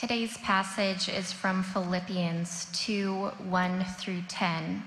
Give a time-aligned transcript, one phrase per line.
[0.00, 4.84] Today's passage is from Philippians 2 1 through 10.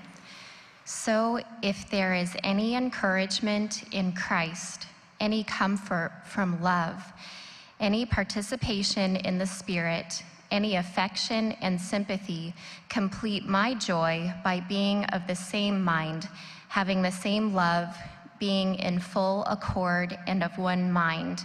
[0.86, 4.86] So, if there is any encouragement in Christ,
[5.20, 7.04] any comfort from love,
[7.78, 12.54] any participation in the Spirit, any affection and sympathy,
[12.88, 16.26] complete my joy by being of the same mind,
[16.68, 17.94] having the same love,
[18.38, 21.44] being in full accord and of one mind.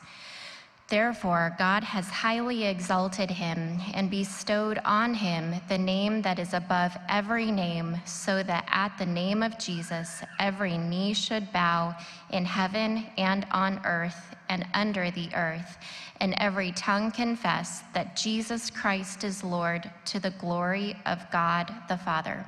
[0.91, 6.91] Therefore, God has highly exalted him and bestowed on him the name that is above
[7.07, 11.95] every name, so that at the name of Jesus every knee should bow
[12.31, 15.77] in heaven and on earth and under the earth,
[16.19, 21.97] and every tongue confess that Jesus Christ is Lord to the glory of God the
[21.99, 22.45] Father.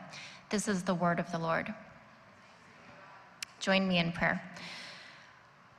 [0.49, 1.73] This is the word of the Lord.
[3.61, 4.41] Join me in prayer.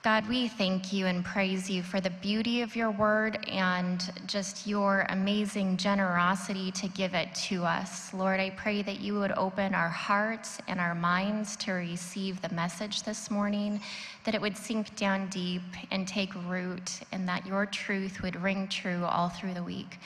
[0.05, 4.67] God, we thank you and praise you for the beauty of your word and just
[4.67, 8.13] your amazing generosity to give it to us.
[8.13, 12.55] Lord, I pray that you would open our hearts and our minds to receive the
[12.55, 13.81] message this morning,
[14.25, 18.69] that it would sink down deep and take root, and that your truth would ring
[18.69, 19.99] true all through the week.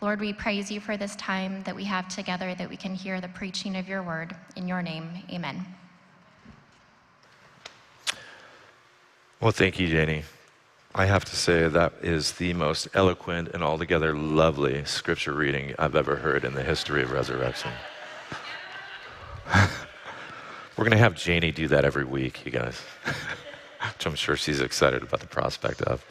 [0.00, 3.20] Lord, we praise you for this time that we have together, that we can hear
[3.20, 4.34] the preaching of your word.
[4.56, 5.66] In your name, amen.
[9.42, 10.22] Well, thank you, Jenny.
[10.94, 15.96] I have to say that is the most eloquent and altogether lovely scripture reading I've
[15.96, 17.72] ever heard in the history of resurrection.
[19.52, 24.60] We're going to have Janie do that every week, you guys, which I'm sure she's
[24.60, 26.06] excited about the prospect of.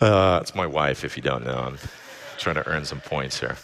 [0.00, 1.58] Uh, it's my wife, if you don't know.
[1.58, 1.78] I'm
[2.38, 3.56] trying to earn some points here.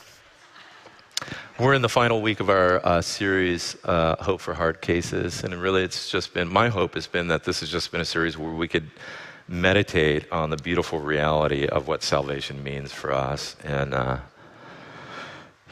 [1.58, 5.44] We're in the final week of our uh, series, uh, Hope for Hard Cases.
[5.44, 8.04] And really, it's just been my hope has been that this has just been a
[8.04, 8.90] series where we could
[9.46, 13.56] meditate on the beautiful reality of what salvation means for us.
[13.62, 14.18] And, uh,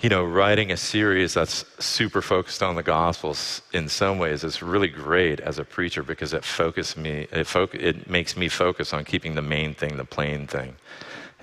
[0.03, 4.63] you know, writing a series that's super focused on the Gospels in some ways is
[4.63, 8.93] really great as a preacher because it focuses me, it, fo- it makes me focus
[8.93, 10.77] on keeping the main thing the plain thing.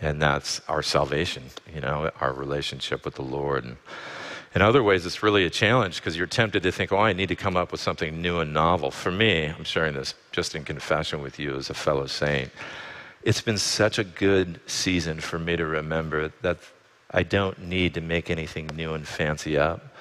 [0.02, 1.44] And that's our salvation,
[1.74, 3.66] you know, our relationship with the Lord.
[3.66, 3.78] And,
[4.56, 7.30] in other ways, it's really a challenge because you're tempted to think, oh, I need
[7.30, 8.90] to come up with something new and novel.
[8.90, 12.52] For me, I'm sharing this just in confession with you as a fellow saint.
[13.22, 16.58] It's been such a good season for me to remember that
[17.12, 19.94] I don't need to make anything new and fancy up.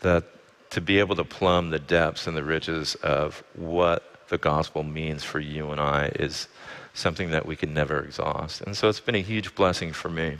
[0.00, 0.24] That
[0.70, 5.24] to be able to plumb the depths and the riches of what the gospel means
[5.24, 6.48] for you and I is
[6.94, 8.60] something that we can never exhaust.
[8.62, 10.38] And so it's been a huge blessing for me.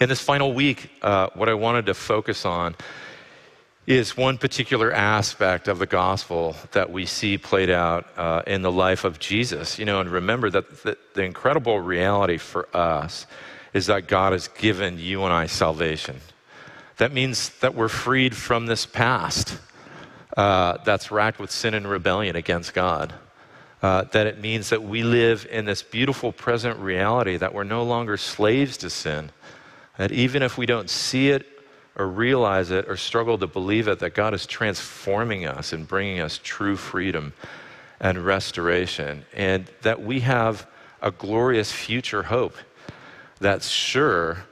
[0.00, 2.74] In this final week, uh, what I wanted to focus on
[3.86, 8.70] is one particular aspect of the gospel that we see played out uh, in the
[8.70, 9.78] life of Jesus.
[9.78, 13.26] You know, and remember that the, the, incredible reality for us
[13.74, 16.20] is that God has given you and I salvation.
[16.98, 19.58] That means that we're freed from this past
[20.36, 23.12] uh, that's racked with sin and rebellion against God.
[23.82, 27.82] Uh, that it means that we live in this beautiful present reality that we're no
[27.82, 29.28] longer slaves to sin
[29.98, 31.46] that even if we don't see it
[31.96, 36.20] or realize it or struggle to believe it, that God is transforming us and bringing
[36.20, 37.32] us true freedom
[38.00, 40.66] and restoration, and that we have
[41.02, 42.56] a glorious future hope
[43.38, 44.44] that's sure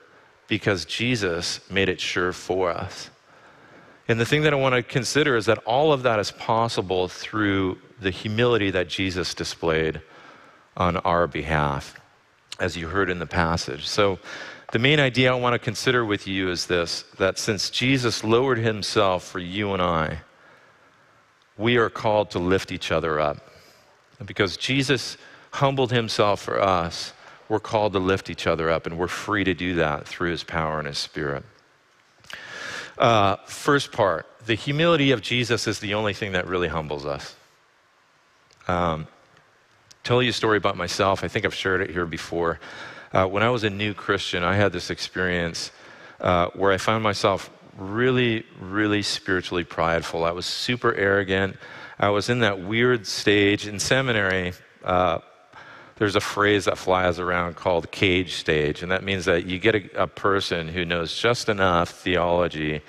[0.46, 3.10] because Jesus made it sure for us.
[4.08, 7.08] And the thing that I want to consider is that all of that is possible
[7.08, 10.00] through the humility that Jesus displayed
[10.76, 12.00] on our behalf,
[12.58, 13.86] as you heard in the passage.
[13.86, 14.18] So,
[14.72, 18.58] the main idea I want to consider with you is this that since Jesus lowered
[18.58, 20.20] himself for you and I,
[21.58, 23.38] we are called to lift each other up.
[24.18, 25.16] And because Jesus
[25.52, 27.12] humbled himself for us,
[27.48, 30.44] we're called to lift each other up, and we're free to do that through his
[30.44, 31.44] power and his spirit.
[33.00, 37.34] Uh, first part the humility of Jesus is the only thing that really humbles us.
[38.68, 39.06] Um,
[40.04, 41.24] tell you a story about myself.
[41.24, 42.60] I think I've shared it here before.
[43.12, 45.72] Uh, when I was a new Christian, I had this experience
[46.20, 50.24] uh, where I found myself really, really spiritually prideful.
[50.24, 51.56] I was super arrogant.
[51.98, 54.52] I was in that weird stage in seminary.
[54.84, 55.18] Uh,
[56.00, 59.74] there's a phrase that flies around called cage stage, and that means that you get
[59.74, 62.80] a, a person who knows just enough theology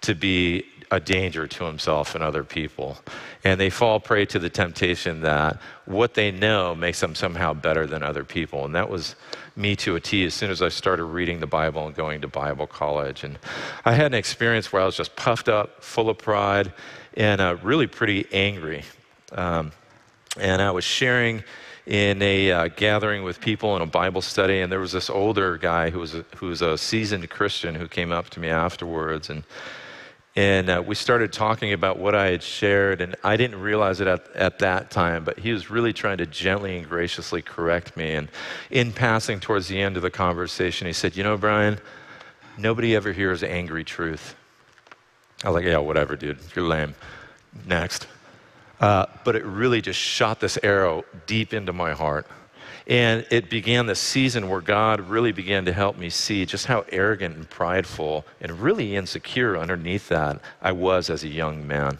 [0.00, 2.96] to be a danger to himself and other people.
[3.44, 7.86] And they fall prey to the temptation that what they know makes them somehow better
[7.86, 8.64] than other people.
[8.64, 9.16] And that was
[9.54, 12.28] me to a T as soon as I started reading the Bible and going to
[12.28, 13.22] Bible college.
[13.22, 13.38] And
[13.84, 16.72] I had an experience where I was just puffed up, full of pride,
[17.18, 18.82] and uh, really pretty angry.
[19.32, 19.72] Um,
[20.40, 21.44] and I was sharing
[21.86, 25.56] in a uh, gathering with people in a Bible study, and there was this older
[25.56, 29.30] guy who was a, who was a seasoned Christian who came up to me afterwards
[29.30, 29.44] and
[30.36, 34.06] and uh, we started talking about what I had shared, and I didn't realize it
[34.06, 38.12] at, at that time, but he was really trying to gently and graciously correct me.
[38.12, 38.28] And
[38.70, 41.78] in passing towards the end of the conversation, he said, You know, Brian,
[42.58, 44.36] nobody ever hears angry truth.
[45.42, 46.38] I was like, Yeah, whatever, dude.
[46.54, 46.94] You're lame.
[47.66, 48.06] Next.
[48.80, 52.26] Uh, but it really just shot this arrow deep into my heart.
[52.86, 56.84] And it began the season where God really began to help me see just how
[56.90, 61.98] arrogant and prideful and really insecure underneath that I was as a young man.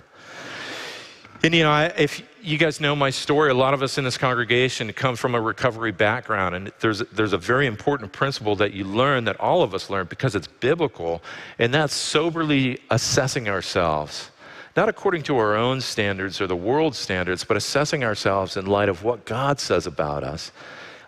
[1.43, 4.05] And you know, I, if you guys know my story, a lot of us in
[4.05, 8.73] this congregation come from a recovery background, and there's there's a very important principle that
[8.73, 11.23] you learn that all of us learn because it's biblical,
[11.59, 14.31] and that's soberly assessing ourselves,
[14.77, 18.89] not according to our own standards or the world's standards, but assessing ourselves in light
[18.89, 20.53] of what God says about us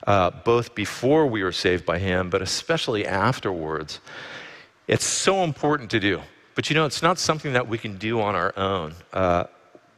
[0.08, 4.00] uh, both before we were saved by Him, but especially afterwards.
[4.86, 6.22] It's so important to do.
[6.54, 8.94] But you know, it's not something that we can do on our own.
[9.12, 9.44] Uh,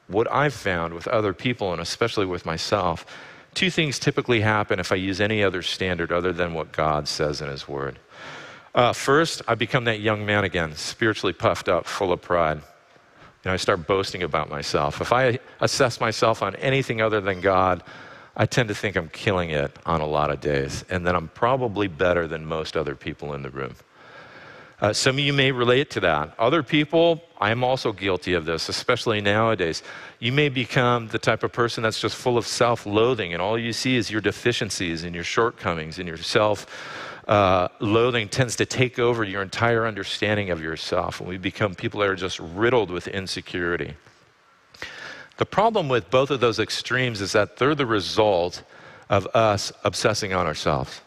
[0.09, 3.07] what I've found with other people, and especially with myself,
[3.55, 7.41] two things typically happen if I use any other standard other than what God says
[7.41, 8.01] in His Word.
[8.75, 12.63] Uh, first, I become that young man again, spiritually puffed up, full of pride.
[13.45, 15.01] Know, I start boasting about myself.
[15.01, 17.83] If I assess myself on anything other than God,
[18.37, 21.29] I tend to think I'm killing it on a lot of days, and that I'm
[21.29, 23.75] probably better than most other people in the room.
[24.81, 26.35] Uh, some of you may relate to that.
[26.39, 29.83] Other people, I'm also guilty of this, especially nowadays.
[30.21, 33.59] You may become the type of person that's just full of self loathing, and all
[33.59, 36.67] you see is your deficiencies and your shortcomings, and your self
[37.29, 41.21] uh, loathing tends to take over your entire understanding of yourself.
[41.21, 43.95] And we become people that are just riddled with insecurity.
[45.37, 48.63] The problem with both of those extremes is that they're the result
[49.09, 51.01] of us obsessing on ourselves.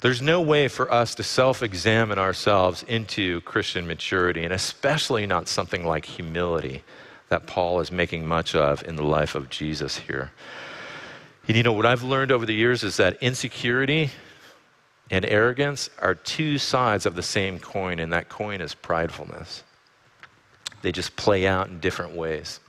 [0.00, 5.48] There's no way for us to self examine ourselves into Christian maturity, and especially not
[5.48, 6.84] something like humility
[7.28, 10.30] that Paul is making much of in the life of Jesus here.
[11.46, 14.10] And you know, what I've learned over the years is that insecurity
[15.10, 19.62] and arrogance are two sides of the same coin, and that coin is pridefulness.
[20.82, 22.60] They just play out in different ways.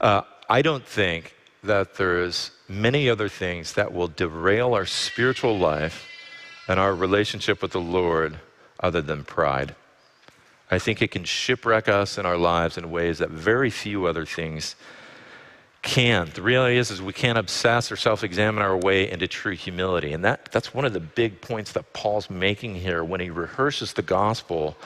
[0.00, 6.06] Uh, I don't think that there's many other things that will derail our spiritual life
[6.68, 8.38] and our relationship with the Lord
[8.78, 9.74] other than pride.
[10.70, 14.24] I think it can shipwreck us in our lives in ways that very few other
[14.24, 14.76] things
[15.82, 16.30] can.
[16.34, 20.12] The reality is, is we can't obsess or self-examine our way into true humility.
[20.12, 23.94] And that, that's one of the big points that Paul's making here when he rehearses
[23.94, 24.76] the gospel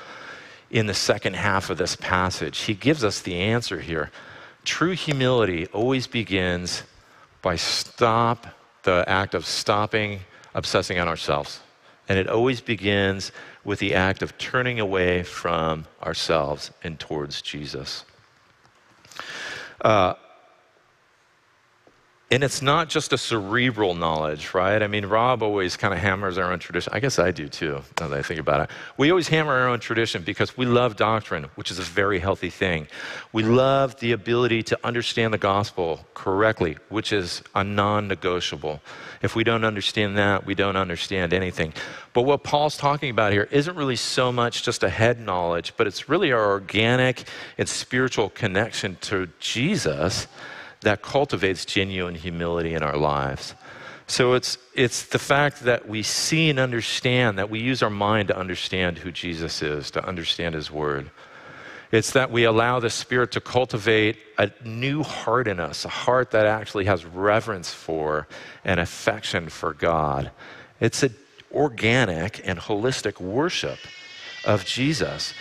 [0.71, 2.61] in the second half of this passage.
[2.61, 4.11] He gives us the answer here.
[4.65, 6.85] True humility always begins
[7.43, 8.47] by stop
[8.85, 10.21] the act of stopping
[10.55, 11.61] obsessing on ourselves.
[12.09, 13.33] And it always begins
[13.65, 18.05] with the act of turning away from ourselves and towards Jesus.
[19.81, 20.15] Uh,
[22.35, 24.83] and it's not just a cerebral knowledge, right?
[24.83, 26.93] I mean, Rob always kind of hammers our own tradition.
[26.93, 28.71] I guess I do too, now that I think about it.
[28.97, 32.51] We always hammer our own tradition because we love doctrine, which is a very healthy
[32.51, 32.89] thing.
[33.33, 38.81] We love the ability to understand the gospel correctly, which is a non negotiable.
[39.23, 41.73] If we don't understand that, we don't understand anything.
[42.15, 45.87] But what Paul's talking about here isn't really so much just a head knowledge, but
[45.87, 50.27] it's really our organic and spiritual connection to Jesus
[50.85, 53.55] that cultivates genuine humility in our lives.
[54.07, 58.29] So it's, it's the fact that we see and understand, that we use our mind
[58.29, 61.11] to understand who Jesus is, to understand his word.
[61.91, 66.33] It's that we allow the Spirit to cultivate a new heart in us, a heart
[66.33, 68.27] that actually has reverence for
[68.65, 70.31] and affection for God.
[70.81, 71.15] It's an
[71.53, 73.79] organic and holistic worship
[74.45, 75.35] of Jesus.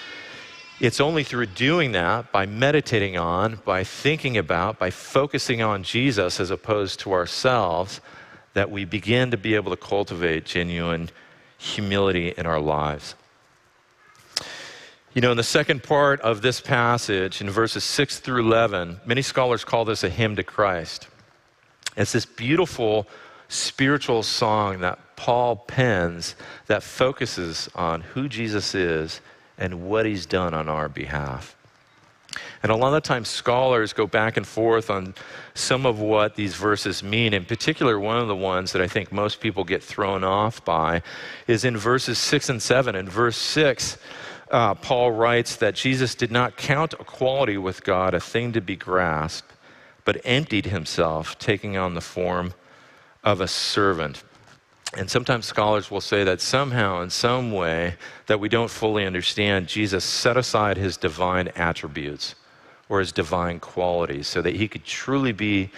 [0.83, 6.41] It's only through doing that, by meditating on, by thinking about, by focusing on Jesus
[6.41, 8.01] as opposed to ourselves,
[8.53, 11.09] that we begin to be able to cultivate genuine
[11.57, 13.15] humility in our lives.
[15.13, 19.21] You know, in the second part of this passage, in verses 6 through 11, many
[19.21, 21.07] scholars call this a hymn to Christ.
[21.95, 23.07] It's this beautiful
[23.47, 26.35] spiritual song that Paul pens
[26.67, 29.21] that focuses on who Jesus is
[29.63, 31.55] and what he's done on our behalf.
[32.61, 35.15] And a lot of times, scholars go back and forth on
[35.53, 37.33] some of what these verses mean.
[37.33, 41.01] In particular, one of the ones that I think most people get thrown off by
[41.47, 42.93] is in verses 6 and 7.
[42.93, 43.97] In verse 6,
[44.51, 48.75] uh, Paul writes that Jesus did not count equality with God a thing to be
[48.75, 49.53] grasped,
[50.03, 52.53] but emptied himself, taking on the form
[53.23, 54.23] of a servant.
[54.95, 57.95] And sometimes scholars will say that somehow, in some way,
[58.27, 62.35] that we don't fully understand, Jesus set aside his divine attributes
[62.89, 65.71] or his divine qualities so that he could truly be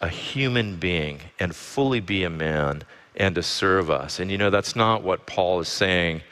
[0.00, 2.82] a human being and fully be a man
[3.14, 4.18] and to serve us.
[4.18, 6.22] And you know, that's not what Paul is saying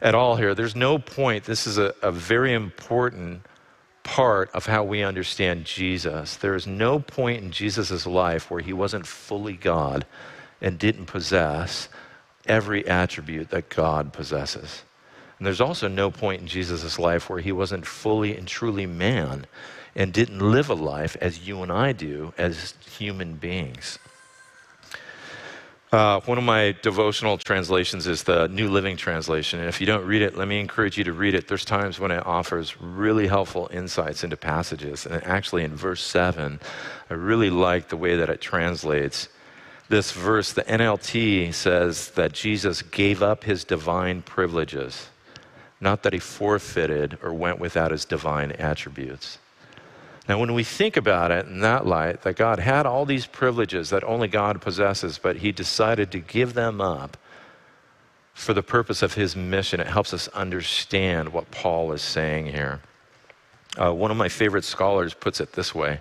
[0.00, 0.54] at all here.
[0.54, 1.44] There's no point.
[1.44, 3.42] This is a, a very important
[4.02, 6.36] part of how we understand Jesus.
[6.36, 10.06] There is no point in Jesus' life where he wasn't fully God
[10.64, 11.90] and didn't possess
[12.46, 14.82] every attribute that God possesses.
[15.38, 19.46] And there's also no point in Jesus' life where he wasn't fully and truly man
[19.94, 23.98] and didn't live a life as you and I do as human beings.
[25.92, 29.60] Uh, one of my devotional translations is the New Living Translation.
[29.60, 31.46] And if you don't read it, let me encourage you to read it.
[31.46, 35.04] There's times when it offers really helpful insights into passages.
[35.04, 36.58] And actually, in verse 7,
[37.10, 39.28] I really like the way that it translates
[39.88, 40.52] this verse.
[40.52, 45.08] The NLT says that Jesus gave up his divine privileges,
[45.80, 49.38] not that he forfeited or went without his divine attributes.
[50.28, 53.90] Now, when we think about it in that light, that God had all these privileges
[53.90, 57.18] that only God possesses, but he decided to give them up
[58.34, 62.80] for the purpose of his mission, it helps us understand what Paul is saying here.
[63.80, 66.00] Uh, one of my favorite scholars puts it this way.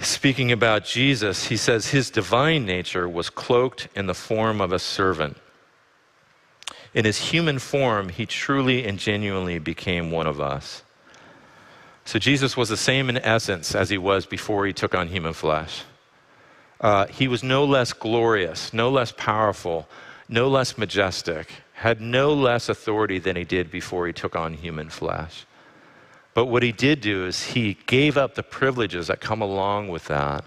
[0.00, 4.78] Speaking about Jesus, he says his divine nature was cloaked in the form of a
[4.78, 5.36] servant.
[6.92, 10.82] In his human form, he truly and genuinely became one of us.
[12.04, 15.32] So Jesus was the same in essence as he was before he took on human
[15.32, 15.82] flesh.
[16.80, 19.88] Uh, he was no less glorious, no less powerful,
[20.28, 24.90] no less majestic, had no less authority than he did before he took on human
[24.90, 25.46] flesh.
[26.34, 30.06] But what he did do is he gave up the privileges that come along with
[30.06, 30.44] that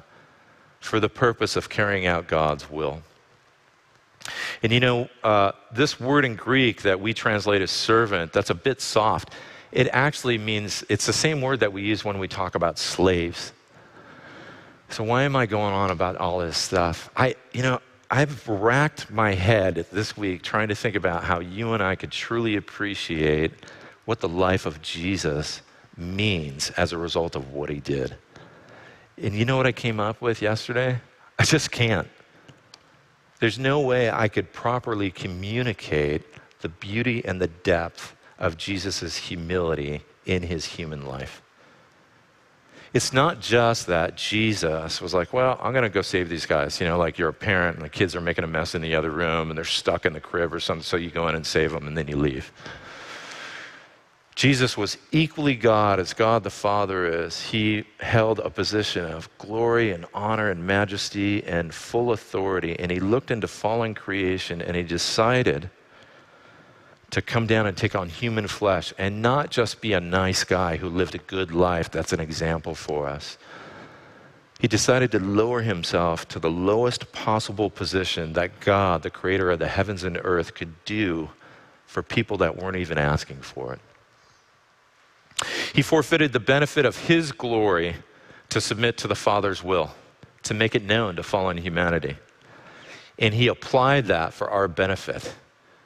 [0.79, 3.01] for the purpose of carrying out God's will.
[4.61, 8.55] And you know, uh, this word in Greek that we translate as servant, that's a
[8.55, 9.33] bit soft
[9.71, 13.51] it actually means it's the same word that we use when we talk about slaves.
[14.89, 17.09] So why am I going on about all this stuff?
[17.15, 21.73] I, you know, I've racked my head this week trying to think about how you
[21.73, 23.51] and I could truly appreciate
[24.05, 25.61] what the life of Jesus
[25.97, 28.15] means as a result of what he did.
[29.21, 30.99] And you know what I came up with yesterday?
[31.39, 32.07] I just can't.
[33.39, 36.23] There's no way I could properly communicate
[36.61, 41.41] the beauty and the depth of Jesus' humility in his human life.
[42.93, 46.79] It's not just that Jesus was like, well, I'm going to go save these guys.
[46.79, 48.95] You know, like you're a parent and the kids are making a mess in the
[48.95, 51.45] other room and they're stuck in the crib or something, so you go in and
[51.45, 52.51] save them and then you leave.
[54.37, 57.41] Jesus was equally God as God the Father is.
[57.41, 62.77] He held a position of glory and honor and majesty and full authority.
[62.77, 65.71] And he looked into fallen creation and he decided
[67.09, 70.77] to come down and take on human flesh and not just be a nice guy
[70.77, 71.89] who lived a good life.
[71.89, 73.39] That's an example for us.
[74.59, 79.57] He decided to lower himself to the lowest possible position that God, the creator of
[79.57, 81.31] the heavens and earth, could do
[81.87, 83.79] for people that weren't even asking for it.
[85.73, 87.95] He forfeited the benefit of his glory
[88.49, 89.93] to submit to the Father's will,
[90.43, 92.17] to make it known to fallen humanity.
[93.19, 95.35] And he applied that for our benefit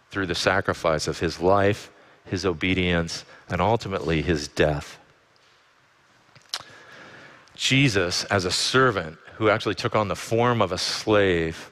[0.10, 1.91] through the sacrifice of his life,
[2.25, 4.98] his obedience, and ultimately his death.
[7.55, 11.72] Jesus, as a servant who actually took on the form of a slave,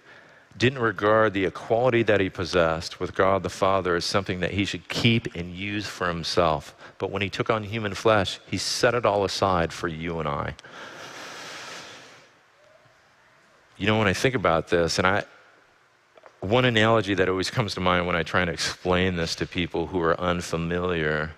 [0.58, 4.66] didn't regard the equality that he possessed with God the Father as something that he
[4.66, 6.76] should keep and use for himself.
[7.00, 10.28] But when he took on human flesh, he set it all aside for you and
[10.28, 10.54] I.
[13.78, 15.24] You know, when I think about this, and I,
[16.42, 19.88] one analogy that always comes to mind when I try to explain this to people
[19.88, 21.32] who are unfamiliar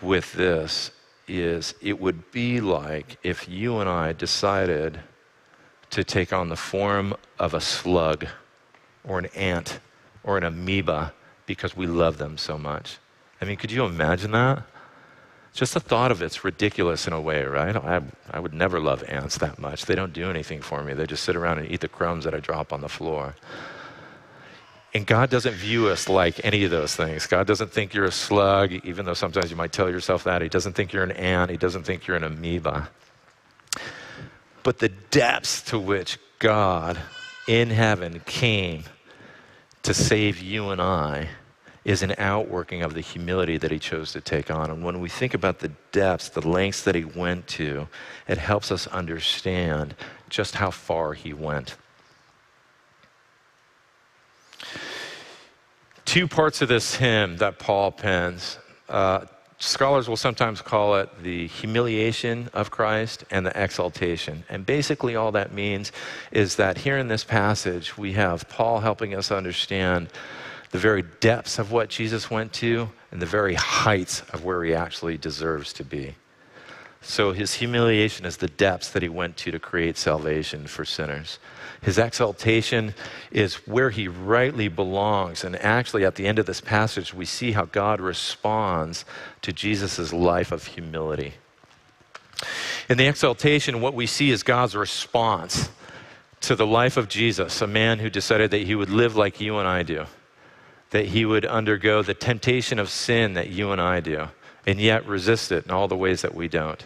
[0.00, 0.92] with this
[1.26, 5.00] is it would be like if you and I decided
[5.90, 8.26] to take on the form of a slug
[9.04, 9.80] or an ant
[10.22, 11.12] or an amoeba
[11.46, 12.98] because we love them so much.
[13.40, 14.62] I mean, could you imagine that?
[15.52, 17.74] Just the thought of it's ridiculous in a way, right?
[17.74, 19.86] I, I would never love ants that much.
[19.86, 20.92] They don't do anything for me.
[20.92, 23.34] They just sit around and eat the crumbs that I drop on the floor.
[24.92, 27.26] And God doesn't view us like any of those things.
[27.26, 30.42] God doesn't think you're a slug, even though sometimes you might tell yourself that.
[30.42, 31.50] He doesn't think you're an ant.
[31.50, 32.90] He doesn't think you're an amoeba.
[34.62, 36.98] But the depths to which God
[37.48, 38.84] in heaven came
[39.84, 41.28] to save you and I
[41.86, 44.72] is an outworking of the humility that he chose to take on.
[44.72, 47.86] And when we think about the depths, the lengths that he went to,
[48.26, 49.94] it helps us understand
[50.28, 51.76] just how far he went.
[56.04, 58.58] Two parts of this hymn that Paul pens.
[58.88, 59.26] Uh,
[59.58, 64.42] scholars will sometimes call it the humiliation of Christ and the exaltation.
[64.48, 65.92] And basically, all that means
[66.32, 70.08] is that here in this passage, we have Paul helping us understand
[70.70, 74.74] the very depths of what Jesus went to and the very heights of where he
[74.74, 76.14] actually deserves to be.
[77.06, 81.38] So his humiliation is the depths that he went to to create salvation for sinners.
[81.80, 82.94] His exaltation
[83.30, 85.44] is where he rightly belongs.
[85.44, 89.04] And actually, at the end of this passage, we see how God responds
[89.42, 91.34] to Jesus' life of humility.
[92.88, 95.70] In the exaltation, what we see is God's response
[96.40, 99.58] to the life of Jesus, a man who decided that he would live like you
[99.58, 100.06] and I do
[100.90, 104.28] that he would undergo the temptation of sin that you and I do,
[104.66, 106.84] and yet resist it in all the ways that we don't.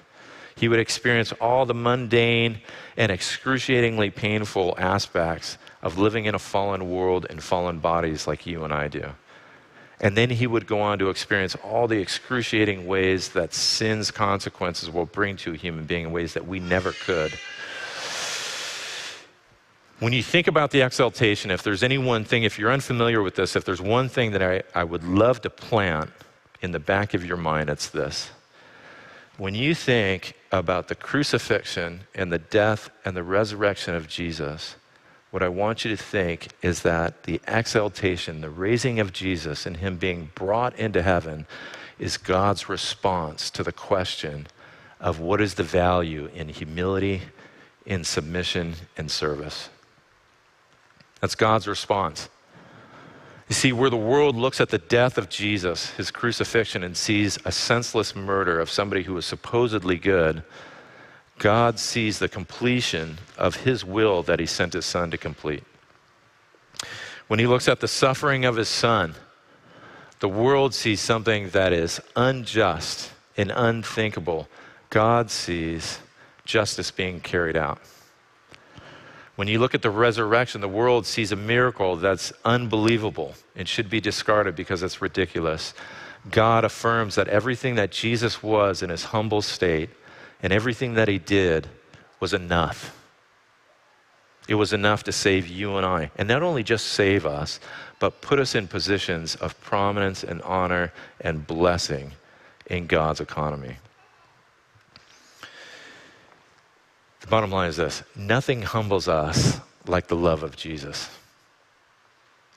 [0.57, 2.61] He would experience all the mundane
[2.97, 8.65] and excruciatingly painful aspects of living in a fallen world and fallen bodies like you
[8.65, 9.13] and I do.
[10.01, 14.91] And then he would go on to experience all the excruciating ways that sin's consequences
[14.91, 17.39] will bring to a human being in ways that we never could.
[20.01, 23.35] When you think about the exaltation, if there's any one thing, if you're unfamiliar with
[23.35, 26.09] this, if there's one thing that I, I would love to plant
[26.63, 28.31] in the back of your mind, it's this.
[29.37, 34.77] When you think about the crucifixion and the death and the resurrection of Jesus,
[35.33, 39.77] what I want you to think is that the exaltation, the raising of Jesus, and
[39.77, 41.47] Him being brought into heaven
[41.99, 44.47] is God's response to the question
[44.99, 47.21] of what is the value in humility,
[47.85, 49.69] in submission, and service.
[51.21, 52.29] That's God's response.
[53.49, 57.37] You see, where the world looks at the death of Jesus, his crucifixion, and sees
[57.45, 60.45] a senseless murder of somebody who was supposedly good,
[61.39, 65.65] God sees the completion of his will that he sent his son to complete.
[67.27, 69.15] When he looks at the suffering of his son,
[70.21, 74.49] the world sees something that is unjust and unthinkable.
[74.91, 75.99] God sees
[76.45, 77.81] justice being carried out.
[79.41, 83.89] When you look at the resurrection, the world sees a miracle that's unbelievable and should
[83.89, 85.73] be discarded because it's ridiculous.
[86.31, 89.89] God affirms that everything that Jesus was in his humble state
[90.43, 91.71] and everything that he did
[92.21, 92.95] was enough.
[94.47, 96.11] It was enough to save you and I.
[96.19, 97.61] And not only just save us,
[97.99, 102.13] but put us in positions of prominence and honor and blessing
[102.67, 103.77] in God's economy.
[107.20, 111.09] The bottom line is this nothing humbles us like the love of Jesus.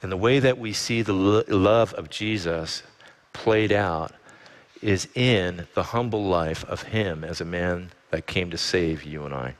[0.01, 2.83] And the way that we see the lo- love of Jesus
[3.31, 4.11] played out
[4.81, 9.23] is in the humble life of Him as a man that came to save you
[9.23, 9.55] and I.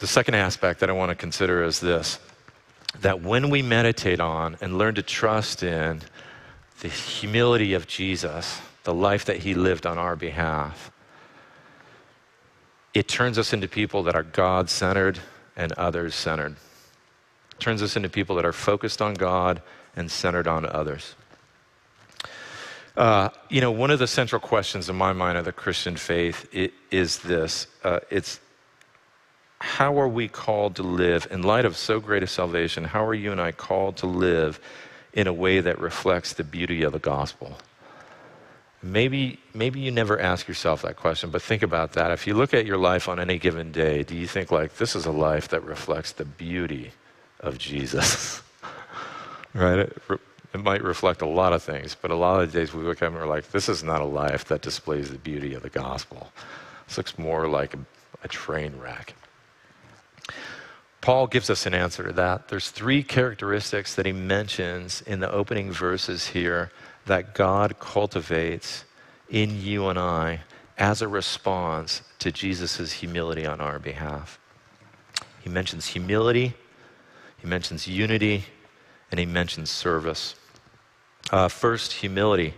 [0.00, 2.18] The second aspect that I want to consider is this
[3.00, 6.00] that when we meditate on and learn to trust in
[6.80, 10.90] the humility of Jesus, the life that he lived on our behalf,
[12.94, 15.20] it turns us into people that are God centered
[15.56, 16.56] and others centered.
[17.58, 19.62] Turns us into people that are focused on God
[19.94, 21.14] and centered on others.
[22.96, 26.48] Uh, you know, one of the central questions in my mind of the Christian faith
[26.90, 28.40] is this uh, it's
[29.60, 32.84] how are we called to live in light of so great a salvation?
[32.84, 34.58] How are you and I called to live
[35.12, 37.58] in a way that reflects the beauty of the gospel?
[38.82, 42.12] Maybe, maybe you never ask yourself that question, but think about that.
[42.12, 44.96] If you look at your life on any given day, do you think, like, this
[44.96, 46.92] is a life that reflects the beauty
[47.40, 48.42] of Jesus?
[49.54, 49.80] right?
[49.80, 49.98] It,
[50.54, 53.02] it might reflect a lot of things, but a lot of the days we look
[53.02, 55.70] at and we're like, this is not a life that displays the beauty of the
[55.70, 56.32] gospel.
[56.88, 57.78] This looks more like a,
[58.24, 59.14] a train wreck.
[61.02, 62.48] Paul gives us an answer to that.
[62.48, 66.72] There's three characteristics that he mentions in the opening verses here
[67.06, 68.84] that God cultivates
[69.28, 70.40] in you and I
[70.78, 74.38] as a response to Jesus' humility on our behalf.
[75.40, 76.54] He mentions humility,
[77.38, 78.44] he mentions unity,
[79.10, 80.34] and he mentions service.
[81.30, 82.54] Uh, first, humility.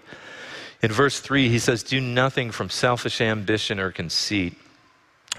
[0.83, 4.55] In verse 3, he says, Do nothing from selfish ambition or conceit,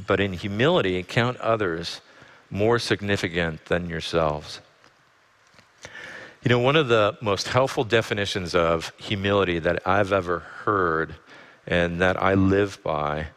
[0.07, 2.01] but in humility count others
[2.49, 4.61] more significant than yourselves.
[6.43, 11.15] You know, one of the most helpful definitions of humility that I've ever heard
[11.65, 13.27] and that I live by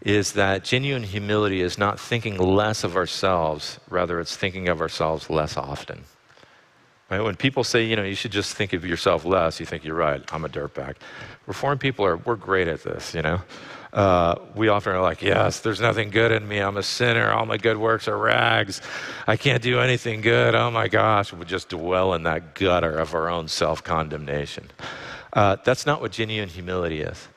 [0.00, 5.30] is that genuine humility is not thinking less of ourselves, rather, it's thinking of ourselves
[5.30, 6.02] less often.
[7.08, 7.20] Right?
[7.20, 9.94] When people say, you know, you should just think of yourself less, you think you're
[9.94, 10.96] right, I'm a dirtbag.
[11.46, 13.42] Reformed people are, we're great at this, you know.
[13.92, 16.58] Uh, we often are like, yes, there's nothing good in me.
[16.58, 17.30] I'm a sinner.
[17.32, 18.80] All my good works are rags.
[19.26, 20.54] I can't do anything good.
[20.54, 21.32] Oh my gosh.
[21.32, 24.70] We just dwell in that gutter of our own self condemnation.
[25.32, 27.28] Uh, that's not what genuine humility is.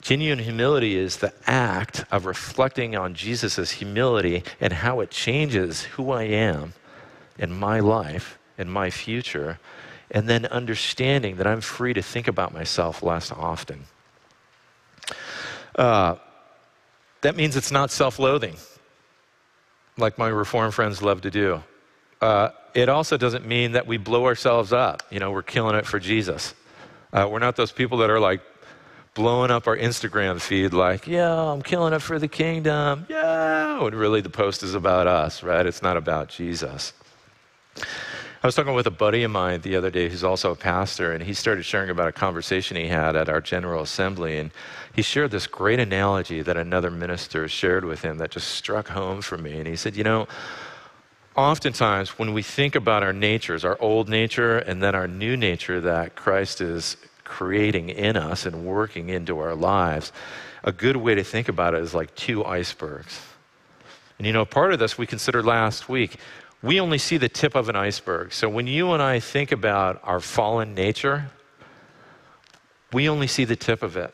[0.00, 6.10] Genuine humility is the act of reflecting on Jesus' humility and how it changes who
[6.10, 6.72] I am
[7.38, 9.58] in my life, in my future,
[10.10, 13.84] and then understanding that I'm free to think about myself less often.
[15.80, 16.16] Uh,
[17.22, 18.54] that means it's not self loathing,
[19.96, 21.62] like my reform friends love to do.
[22.20, 25.02] Uh, it also doesn't mean that we blow ourselves up.
[25.10, 26.54] You know, we're killing it for Jesus.
[27.14, 28.42] Uh, we're not those people that are like
[29.14, 33.06] blowing up our Instagram feed like, yeah, I'm killing it for the kingdom.
[33.08, 33.80] Yeah.
[33.80, 35.64] When really the post is about us, right?
[35.64, 36.92] It's not about Jesus.
[38.42, 41.12] I was talking with a buddy of mine the other day who's also a pastor,
[41.12, 44.38] and he started sharing about a conversation he had at our General Assembly.
[44.38, 44.50] And
[44.94, 49.20] he shared this great analogy that another minister shared with him that just struck home
[49.20, 49.58] for me.
[49.58, 50.26] And he said, You know,
[51.36, 55.78] oftentimes when we think about our natures, our old nature and then our new nature
[55.82, 60.12] that Christ is creating in us and working into our lives,
[60.64, 63.20] a good way to think about it is like two icebergs.
[64.16, 66.16] And you know, part of this we considered last week.
[66.62, 68.32] We only see the tip of an iceberg.
[68.32, 71.30] So when you and I think about our fallen nature,
[72.92, 74.12] we only see the tip of it.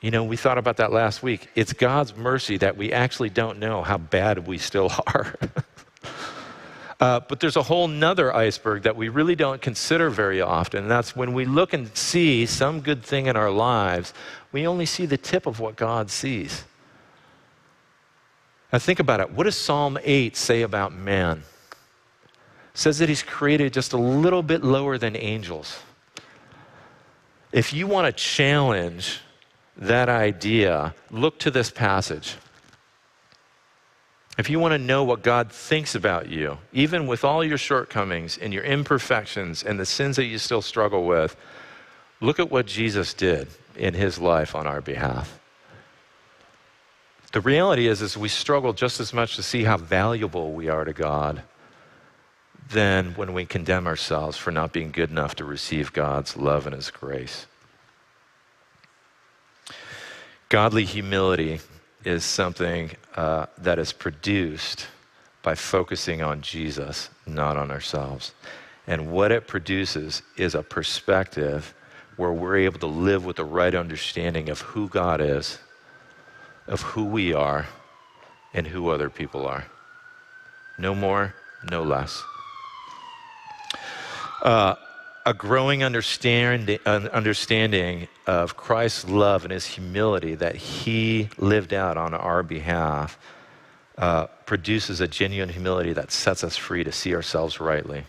[0.00, 1.48] You know, we thought about that last week.
[1.56, 5.34] It's God's mercy that we actually don't know how bad we still are.
[7.00, 10.82] Uh, but there's a whole nother iceberg that we really don't consider very often.
[10.82, 14.12] And that's when we look and see some good thing in our lives,
[14.50, 16.64] we only see the tip of what God sees.
[18.72, 19.30] Now think about it.
[19.30, 21.42] What does Psalm 8 say about man?
[22.74, 25.80] It says that he's created just a little bit lower than angels.
[27.50, 29.20] If you want to challenge
[29.76, 32.36] that idea, look to this passage.
[34.36, 38.38] If you want to know what God thinks about you, even with all your shortcomings
[38.38, 41.36] and your imperfections and the sins that you still struggle with,
[42.20, 45.37] look at what Jesus did in his life on our behalf.
[47.32, 50.84] The reality is, is we struggle just as much to see how valuable we are
[50.84, 51.42] to God
[52.70, 56.74] than when we condemn ourselves for not being good enough to receive God's love and
[56.74, 57.46] his grace.
[60.48, 61.60] Godly humility
[62.04, 64.86] is something uh, that is produced
[65.42, 68.34] by focusing on Jesus, not on ourselves.
[68.86, 71.74] And what it produces is a perspective
[72.16, 75.58] where we're able to live with the right understanding of who God is,
[76.68, 77.66] of who we are,
[78.54, 79.66] and who other people are.
[80.78, 81.34] No more,
[81.70, 82.22] no less.
[84.42, 84.76] Uh,
[85.26, 92.14] a growing understanding, understanding of Christ's love and his humility that he lived out on
[92.14, 93.18] our behalf
[93.98, 98.04] uh, produces a genuine humility that sets us free to see ourselves rightly,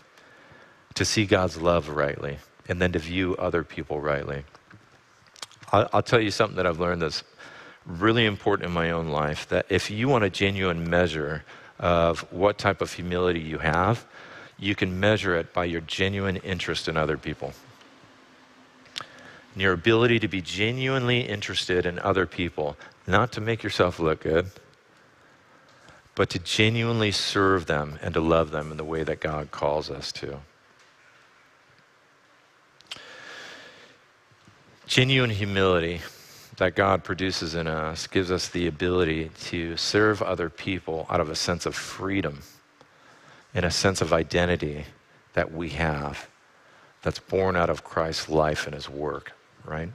[0.94, 4.44] to see God's love rightly, and then to view other people rightly.
[5.72, 7.22] I'll, I'll tell you something that I've learned that's
[7.86, 11.44] really important in my own life that if you want a genuine measure
[11.78, 14.06] of what type of humility you have,
[14.58, 17.52] you can measure it by your genuine interest in other people.
[19.54, 24.20] And your ability to be genuinely interested in other people, not to make yourself look
[24.20, 24.50] good,
[26.14, 29.90] but to genuinely serve them and to love them in the way that God calls
[29.90, 30.40] us to.
[34.86, 36.02] Genuine humility
[36.60, 41.30] that God produces in us gives us the ability to serve other people out of
[41.30, 42.42] a sense of freedom
[43.54, 44.84] and a sense of identity
[45.32, 46.28] that we have
[47.00, 49.32] that's born out of Christ's life and his work,
[49.64, 49.88] right?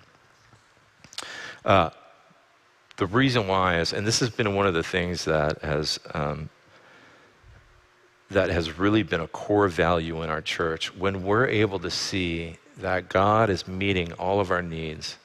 [1.63, 1.91] Uh,
[2.97, 6.49] the reason why is, and this has been one of the things that has um,
[8.31, 12.57] that has really been a core value in our church when we're able to see
[12.77, 15.17] that God is meeting all of our needs,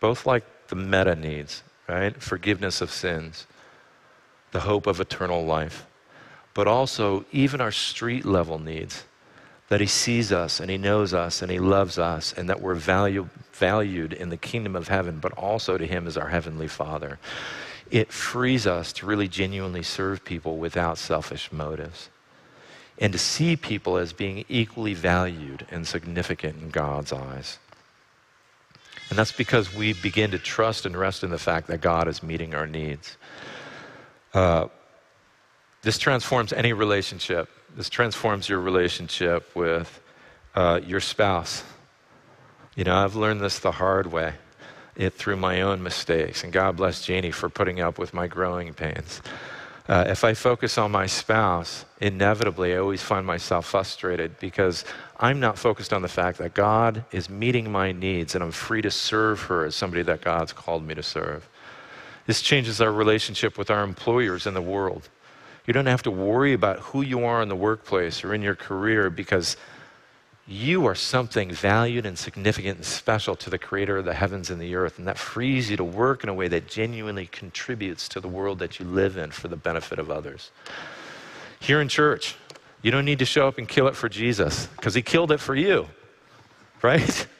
[0.00, 2.20] both like the meta needs, right?
[2.20, 3.46] Forgiveness of sins,
[4.52, 5.86] the hope of eternal life,
[6.54, 9.04] but also even our street level needs.
[9.68, 12.76] That he sees us and he knows us and he loves us and that we're
[12.76, 17.18] value, valued in the kingdom of heaven, but also to him as our heavenly Father.
[17.90, 22.10] It frees us to really genuinely serve people without selfish motives
[22.98, 27.58] and to see people as being equally valued and significant in God's eyes.
[29.08, 32.22] And that's because we begin to trust and rest in the fact that God is
[32.22, 33.16] meeting our needs.
[34.34, 34.68] Uh,
[35.82, 37.48] this transforms any relationship.
[37.76, 40.00] This transforms your relationship with
[40.54, 41.62] uh, your spouse.
[42.74, 44.34] You know, I've learned this the hard way,
[44.96, 46.42] it through my own mistakes.
[46.42, 49.22] And God bless Janie for putting up with my growing pains.
[49.88, 54.84] Uh, if I focus on my spouse, inevitably I always find myself frustrated because
[55.20, 58.82] I'm not focused on the fact that God is meeting my needs and I'm free
[58.82, 61.48] to serve her as somebody that God's called me to serve.
[62.26, 65.08] This changes our relationship with our employers in the world.
[65.66, 68.56] You don't have to worry about who you are in the workplace or in your
[68.56, 69.56] career because
[70.48, 74.60] you are something valued and significant and special to the creator of the heavens and
[74.60, 74.98] the earth.
[74.98, 78.60] And that frees you to work in a way that genuinely contributes to the world
[78.60, 80.52] that you live in for the benefit of others.
[81.58, 82.36] Here in church,
[82.82, 85.40] you don't need to show up and kill it for Jesus because he killed it
[85.40, 85.86] for you,
[86.82, 87.26] right?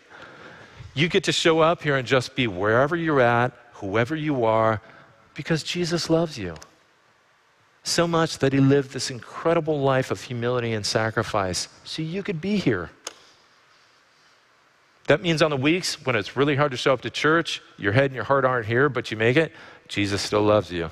[0.94, 4.80] You get to show up here and just be wherever you're at, whoever you are,
[5.34, 6.54] because Jesus loves you
[7.86, 12.40] so much that he lived this incredible life of humility and sacrifice so you could
[12.40, 12.90] be here.
[15.06, 17.92] That means on the weeks when it's really hard to show up to church, your
[17.92, 19.52] head and your heart aren't here, but you make it,
[19.88, 20.90] Jesus still loves you.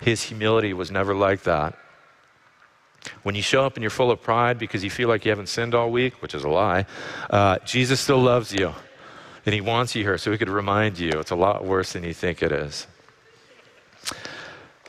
[0.00, 1.76] His humility was never like that.
[3.22, 5.48] When you show up and you're full of pride because you feel like you haven't
[5.48, 6.86] sinned all week, which is a lie,
[7.30, 8.74] uh, Jesus still loves you.
[9.46, 12.02] And he wants you here so he could remind you it's a lot worse than
[12.04, 12.86] you think it is.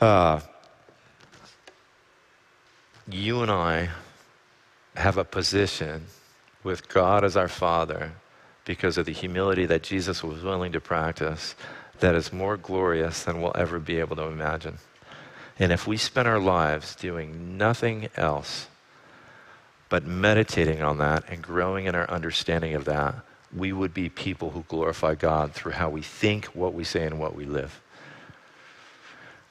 [0.00, 0.40] Uh,
[3.08, 3.90] you and I
[4.96, 6.06] have a position
[6.62, 8.12] with God as our Father
[8.70, 11.56] because of the humility that Jesus was willing to practice
[11.98, 14.78] that is more glorious than we'll ever be able to imagine.
[15.58, 18.68] And if we spend our lives doing nothing else
[19.88, 23.16] but meditating on that and growing in our understanding of that,
[23.52, 27.18] we would be people who glorify God through how we think, what we say, and
[27.18, 27.80] what we live.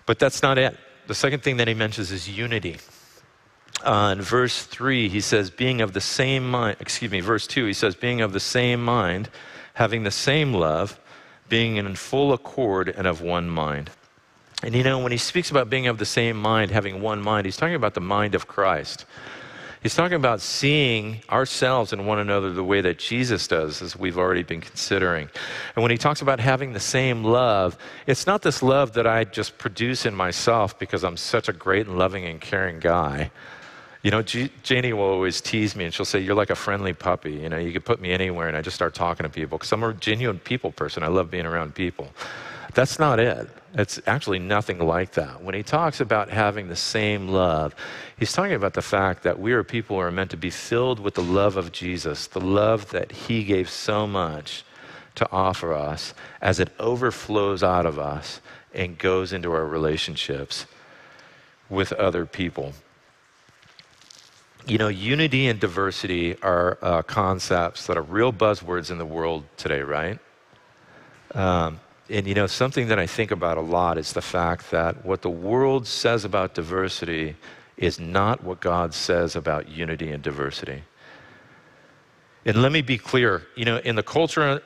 [0.06, 0.78] But that's not it.
[1.08, 2.78] The second thing that he mentions is unity.
[3.84, 7.66] Uh, in verse 3, he says, being of the same mind, excuse me, verse 2,
[7.66, 9.30] he says, being of the same mind,
[9.74, 11.00] having the same love,
[11.48, 13.90] being in full accord and of one mind.
[14.62, 17.46] And you know, when he speaks about being of the same mind, having one mind,
[17.46, 19.06] he's talking about the mind of Christ.
[19.82, 24.18] He's talking about seeing ourselves and one another the way that Jesus does, as we've
[24.18, 25.30] already been considering.
[25.74, 29.24] And when he talks about having the same love, it's not this love that I
[29.24, 33.32] just produce in myself because I'm such a great and loving and caring guy.
[34.02, 36.94] You know, G- Janie will always tease me and she'll say, You're like a friendly
[36.94, 37.34] puppy.
[37.34, 39.72] You know, you could put me anywhere and I just start talking to people because
[39.74, 41.04] I'm a genuine people person.
[41.04, 42.10] I love being around people.
[42.74, 43.50] That's not it.
[43.74, 45.44] It's actually nothing like that.
[45.44, 47.76] When he talks about having the same love,
[48.18, 51.00] he's talking about the fact that we are people who are meant to be filled
[51.00, 54.64] with the love of Jesus, the love that he gave so much
[55.16, 58.40] to offer us as it overflows out of us
[58.74, 60.66] and goes into our relationships
[61.70, 62.74] with other people
[64.70, 69.44] you know, unity and diversity are uh, concepts that are real buzzwords in the world
[69.58, 70.20] today, right?
[71.34, 71.80] Um,
[72.10, 75.22] and you know, something that I think about a lot is the fact that what
[75.22, 77.36] the world says about diversity
[77.78, 80.84] is not what God says about unity and diversity.
[82.46, 84.62] And let me be clear, you know, in the culture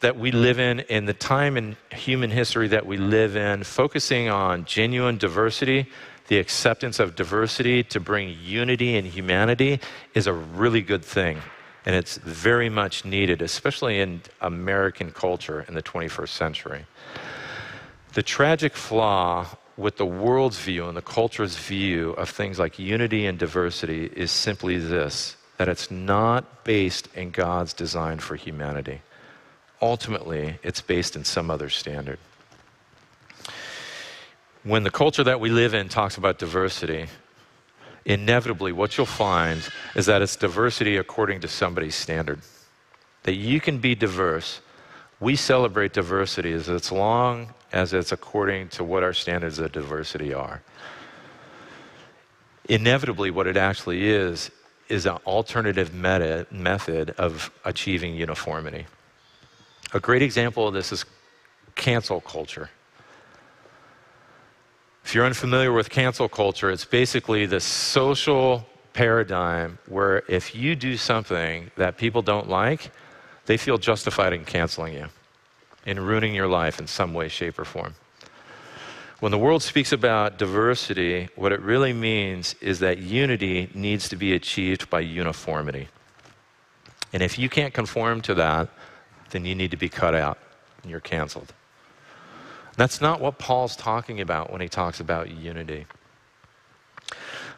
[0.00, 4.28] that we live in, in the time in human history that we live in, focusing
[4.28, 5.88] on genuine diversity
[6.28, 9.80] the acceptance of diversity to bring unity and humanity
[10.14, 11.40] is a really good thing.
[11.84, 16.86] And it's very much needed, especially in American culture in the 21st century.
[18.14, 23.26] The tragic flaw with the world's view and the culture's view of things like unity
[23.26, 29.00] and diversity is simply this that it's not based in God's design for humanity.
[29.80, 32.18] Ultimately, it's based in some other standard
[34.66, 37.06] when the culture that we live in talks about diversity,
[38.04, 39.62] inevitably what you'll find
[39.94, 42.40] is that it's diversity according to somebody's standard.
[43.22, 44.60] That you can be diverse.
[45.20, 50.62] We celebrate diversity as, long as it's according to what our standards of diversity are.
[52.68, 54.50] inevitably, what it actually is,
[54.88, 58.86] is an alternative meta- method of achieving uniformity.
[59.92, 61.04] A great example of this is
[61.76, 62.68] cancel culture.
[65.06, 70.96] If you're unfamiliar with cancel culture, it's basically the social paradigm where if you do
[70.96, 72.90] something that people don't like,
[73.44, 75.06] they feel justified in canceling you,
[75.86, 77.94] in ruining your life in some way, shape, or form.
[79.20, 84.16] When the world speaks about diversity, what it really means is that unity needs to
[84.16, 85.86] be achieved by uniformity.
[87.12, 88.70] And if you can't conform to that,
[89.30, 90.38] then you need to be cut out
[90.82, 91.52] and you're canceled.
[92.76, 95.86] That's not what Paul's talking about when he talks about unity.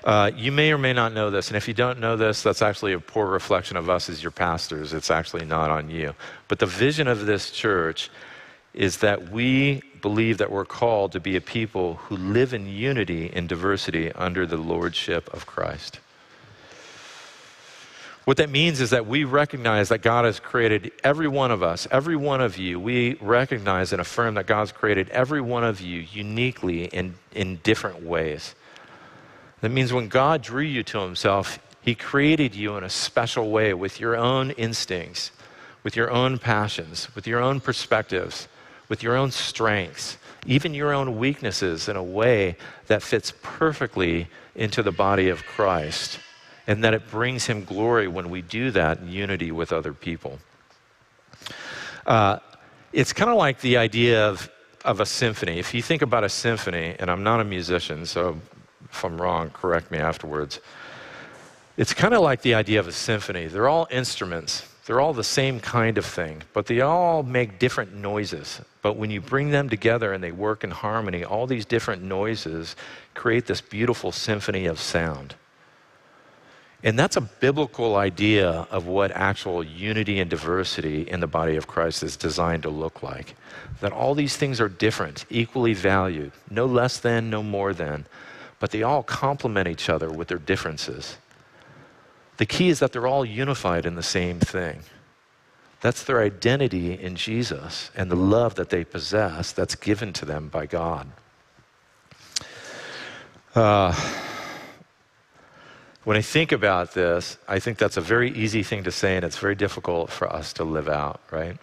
[0.05, 2.63] Uh, you may or may not know this, and if you don't know this, that's
[2.63, 4.93] actually a poor reflection of us as your pastors.
[4.93, 6.15] It's actually not on you.
[6.47, 8.11] But the vision of this church
[8.75, 13.31] is that we believe that we're called to be a people who live in unity
[13.33, 15.99] and diversity under the lordship of Christ.
[18.29, 21.89] What that means is that we recognize that God has created every one of us,
[21.91, 22.79] every one of you.
[22.79, 28.03] We recognize and affirm that God's created every one of you uniquely in, in different
[28.03, 28.55] ways.
[29.63, 33.73] That means when God drew you to Himself, He created you in a special way
[33.73, 35.31] with your own instincts,
[35.83, 38.47] with your own passions, with your own perspectives
[38.89, 44.83] with your own strengths, even your own weaknesses, in a way that fits perfectly into
[44.83, 46.19] the body of Christ,
[46.69, 50.39] and that it brings Him glory when we do that in unity with other people.
[52.07, 52.39] Uh,
[52.93, 54.51] it's kind of like the idea of,
[54.85, 55.59] of a symphony.
[55.59, 58.39] If you think about a symphony, and I'm not a musician, so
[58.91, 60.61] if I'm wrong, correct me afterwards.
[61.79, 63.47] It's kind of like the idea of a symphony.
[63.47, 67.95] They're all instruments, they're all the same kind of thing, but they all make different
[67.95, 68.61] noises.
[68.83, 72.77] But when you bring them together and they work in harmony, all these different noises
[73.15, 75.35] create this beautiful symphony of sound.
[76.85, 81.67] And that's a biblical idea of what actual unity and diversity in the body of
[81.67, 83.35] Christ is designed to look like.
[83.81, 88.07] That all these things are different, equally valued, no less than, no more than,
[88.61, 91.17] but they all complement each other with their differences.
[92.37, 94.83] The key is that they're all unified in the same thing.
[95.81, 100.49] That's their identity in Jesus and the love that they possess that's given to them
[100.49, 101.09] by God.
[103.55, 103.93] Uh,
[106.09, 109.27] when I think about this, I think that's a very easy thing to say, and
[109.27, 111.59] it's very difficult for us to live out, right?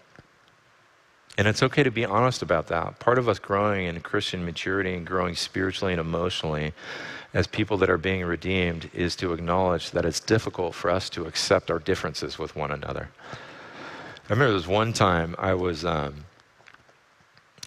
[1.35, 2.99] And it's okay to be honest about that.
[2.99, 6.73] Part of us growing in Christian maturity and growing spiritually and emotionally
[7.33, 11.25] as people that are being redeemed is to acknowledge that it's difficult for us to
[11.25, 13.09] accept our differences with one another.
[13.33, 16.25] I remember there was one time I was, um,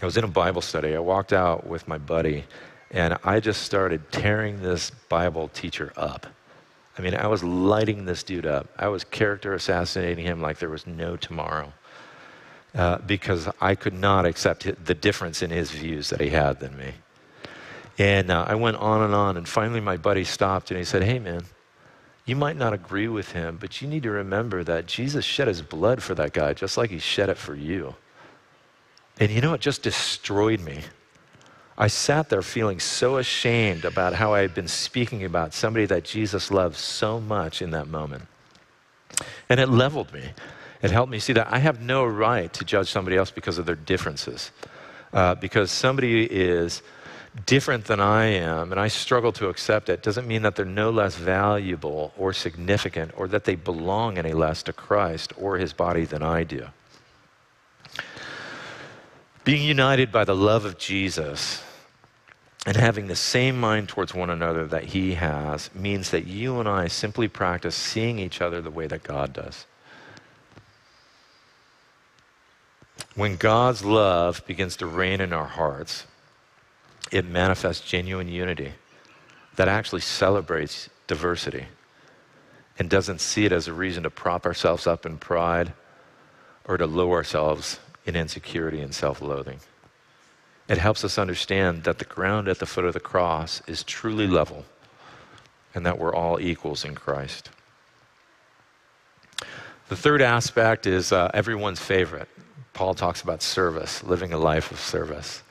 [0.01, 0.95] I was in a Bible study.
[0.95, 2.45] I walked out with my buddy,
[2.93, 6.29] and I just started tearing this Bible teacher up.
[6.99, 8.69] I mean, I was lighting this dude up.
[8.77, 11.73] I was character assassinating him like there was no tomorrow.
[12.75, 16.77] Uh, because I could not accept the difference in his views that he had than
[16.77, 16.93] me.
[17.97, 21.03] And uh, I went on and on, and finally my buddy stopped and he said,
[21.03, 21.45] Hey, man,
[22.27, 25.63] you might not agree with him, but you need to remember that Jesus shed his
[25.63, 27.95] blood for that guy just like he shed it for you.
[29.19, 30.83] And you know, it just destroyed me.
[31.81, 36.03] I sat there feeling so ashamed about how I had been speaking about somebody that
[36.03, 38.25] Jesus loved so much in that moment.
[39.49, 40.25] And it leveled me.
[40.83, 43.67] It helped me see that I have no right to judge somebody else because of
[43.67, 44.51] their differences.
[45.13, 46.83] Uh, because somebody is
[47.47, 50.91] different than I am and I struggle to accept it doesn't mean that they're no
[50.91, 56.05] less valuable or significant or that they belong any less to Christ or his body
[56.05, 56.67] than I do.
[59.45, 61.63] Being united by the love of Jesus
[62.67, 66.69] and having the same mind towards one another that he has means that you and
[66.69, 69.67] I simply practice seeing each other the way that God does.
[73.15, 76.05] When God's love begins to reign in our hearts,
[77.11, 78.73] it manifests genuine unity
[79.57, 81.67] that actually celebrates diversity
[82.79, 85.73] and doesn't see it as a reason to prop ourselves up in pride
[86.65, 89.59] or to lower ourselves in insecurity and self loathing.
[90.69, 94.27] It helps us understand that the ground at the foot of the cross is truly
[94.27, 94.65] level
[95.75, 97.51] and that we're all equals in Christ.
[99.89, 102.29] The third aspect is uh, everyone's favorite.
[102.75, 105.43] Paul talks about service, living a life of service.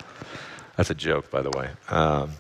[0.76, 1.70] That's a joke, by the way.
[1.90, 2.34] Um,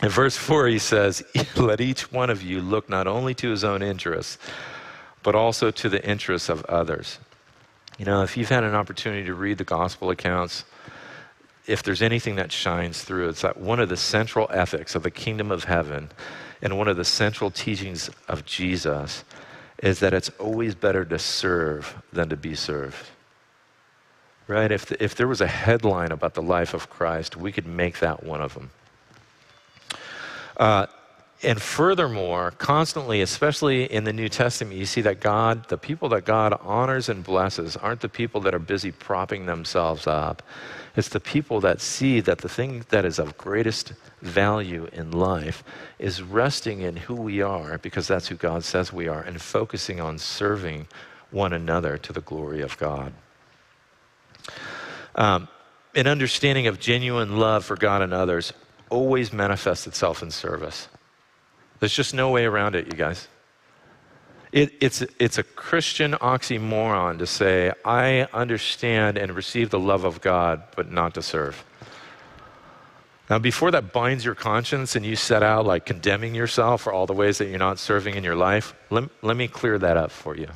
[0.00, 1.24] in verse 4, he says,
[1.56, 4.38] Let each one of you look not only to his own interests,
[5.24, 7.18] but also to the interests of others.
[7.98, 10.64] You know, if you've had an opportunity to read the gospel accounts,
[11.66, 15.10] if there's anything that shines through, it's that one of the central ethics of the
[15.10, 16.10] kingdom of heaven
[16.60, 19.24] and one of the central teachings of Jesus
[19.82, 23.10] is that it's always better to serve than to be served.
[24.46, 24.70] Right?
[24.70, 28.00] If, the, if there was a headline about the life of Christ, we could make
[28.00, 28.70] that one of them.
[30.56, 30.86] Uh,
[31.42, 36.24] and furthermore, constantly, especially in the New Testament, you see that God, the people that
[36.24, 40.42] God honors and blesses, aren't the people that are busy propping themselves up.
[40.96, 45.64] It's the people that see that the thing that is of greatest value in life
[45.98, 50.00] is resting in who we are, because that's who God says we are, and focusing
[50.00, 50.86] on serving
[51.30, 53.12] one another to the glory of God.
[55.16, 55.48] Um,
[55.96, 58.52] an understanding of genuine love for God and others
[58.88, 60.88] always manifests itself in service.
[61.80, 63.28] There's just no way around it, you guys.
[64.54, 70.20] It, it's, it's a Christian oxymoron to say, I understand and receive the love of
[70.20, 71.64] God, but not to serve.
[73.28, 77.04] Now, before that binds your conscience and you set out like condemning yourself for all
[77.04, 80.12] the ways that you're not serving in your life, let, let me clear that up
[80.12, 80.46] for you.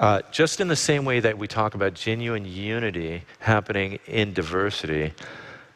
[0.00, 5.12] Uh, just in the same way that we talk about genuine unity happening in diversity,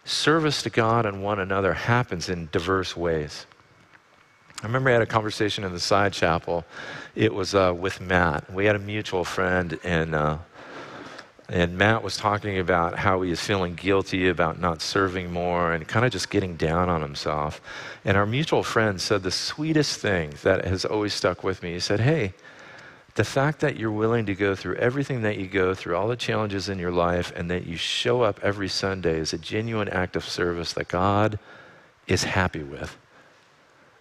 [0.05, 3.47] service to God and one another happens in diverse ways.
[4.63, 6.67] I remember I had a conversation in the side chapel.
[7.15, 8.53] It was uh, with Matt.
[8.53, 10.37] We had a mutual friend, and uh,
[11.49, 15.89] and Matt was talking about how he is feeling guilty about not serving more and
[15.89, 17.61] kind of just getting down on himself.
[18.05, 21.73] And our mutual friend said the sweetest thing that has always stuck with me.
[21.73, 22.35] He said, "Hey,
[23.15, 26.17] the fact that you're willing to go through everything that you go through, all the
[26.17, 30.17] challenges in your life, and that you show up every Sunday is a genuine act
[30.17, 31.39] of service that God
[32.07, 32.99] is happy with."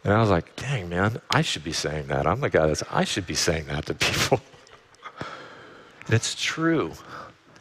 [0.09, 2.25] And I was like, dang, man, I should be saying that.
[2.25, 4.41] I'm the guy that's, I should be saying that to people.
[6.07, 6.93] it's true.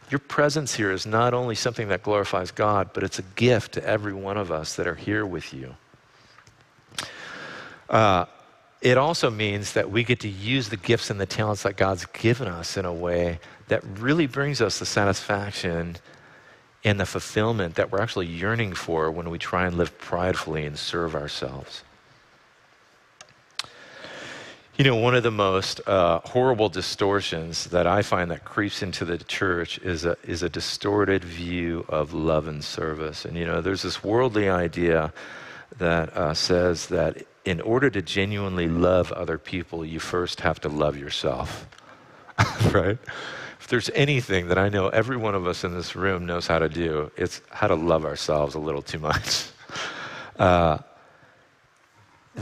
[0.09, 3.85] Your presence here is not only something that glorifies God, but it's a gift to
[3.85, 5.75] every one of us that are here with you.
[7.87, 8.25] Uh,
[8.81, 12.07] it also means that we get to use the gifts and the talents that God's
[12.07, 15.97] given us in a way that really brings us the satisfaction
[16.83, 20.79] and the fulfillment that we're actually yearning for when we try and live pridefully and
[20.79, 21.83] serve ourselves.
[24.79, 29.03] You know, one of the most uh, horrible distortions that I find that creeps into
[29.03, 33.25] the church is a, is a distorted view of love and service.
[33.25, 35.11] And, you know, there's this worldly idea
[35.79, 40.69] that uh, says that in order to genuinely love other people, you first have to
[40.69, 41.67] love yourself,
[42.71, 42.97] right?
[43.59, 46.59] If there's anything that I know every one of us in this room knows how
[46.59, 49.43] to do, it's how to love ourselves a little too much.
[50.39, 50.77] Uh,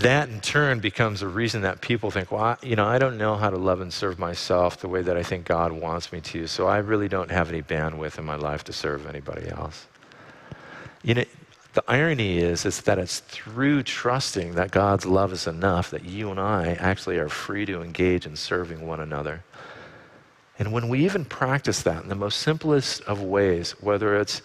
[0.02, 3.18] that in turn becomes a reason that people think, well, I, you know, I don't
[3.18, 6.22] know how to love and serve myself the way that I think God wants me
[6.22, 9.88] to, so I really don't have any bandwidth in my life to serve anybody else.
[11.04, 11.24] You know,
[11.74, 16.32] the irony is, is that it's through trusting that God's love is enough that you
[16.32, 19.44] and I actually are free to engage in serving one another.
[20.60, 24.42] And when we even practice that in the most simplest of ways, whether it's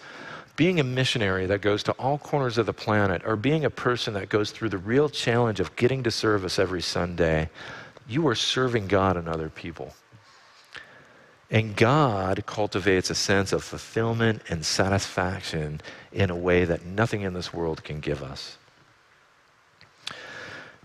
[0.55, 4.13] being a missionary that goes to all corners of the planet, or being a person
[4.13, 7.49] that goes through the real challenge of getting to service every Sunday,
[8.07, 9.93] you are serving God and other people.
[11.49, 15.81] And God cultivates a sense of fulfillment and satisfaction
[16.11, 18.57] in a way that nothing in this world can give us.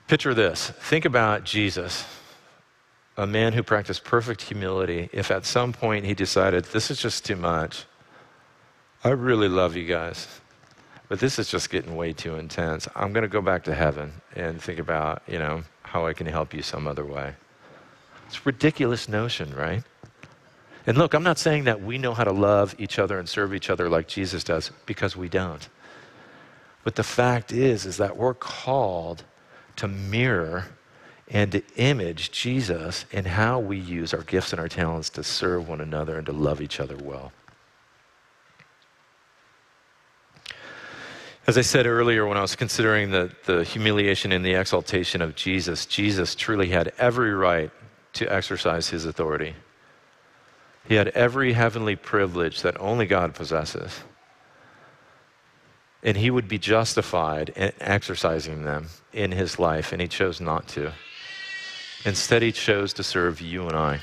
[0.06, 2.06] Picture this think about Jesus,
[3.16, 5.10] a man who practiced perfect humility.
[5.12, 7.84] If at some point he decided, this is just too much,
[9.04, 10.26] I really love you guys,
[11.08, 12.88] but this is just getting way too intense.
[12.96, 16.26] I'm going to go back to heaven and think about, you know, how I can
[16.26, 17.34] help you some other way.
[18.26, 19.84] It's a ridiculous notion, right?
[20.84, 23.54] And look, I'm not saying that we know how to love each other and serve
[23.54, 25.68] each other like Jesus does, because we don't.
[26.82, 29.22] But the fact is, is that we're called
[29.76, 30.66] to mirror
[31.28, 35.68] and to image Jesus in how we use our gifts and our talents to serve
[35.68, 37.32] one another and to love each other well.
[41.48, 45.34] As I said earlier, when I was considering the, the humiliation and the exaltation of
[45.34, 47.70] Jesus, Jesus truly had every right
[48.12, 49.54] to exercise his authority.
[50.86, 54.00] He had every heavenly privilege that only God possesses.
[56.02, 60.68] And he would be justified in exercising them in his life, and he chose not
[60.68, 60.92] to.
[62.04, 64.00] Instead, he chose to serve you and I.